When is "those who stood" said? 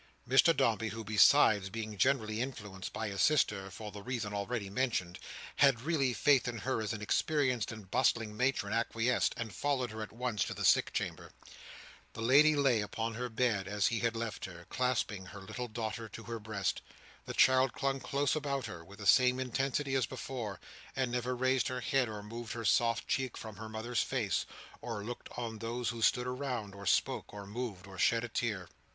25.59-26.25